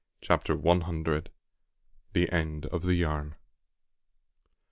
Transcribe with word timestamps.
CHAPTER 0.19 0.55
ONE 0.57 0.81
HUNDRED. 0.81 1.29
THE 2.13 2.31
END 2.31 2.65
OF 2.65 2.81
THE 2.81 2.95
"YARN." 2.95 3.35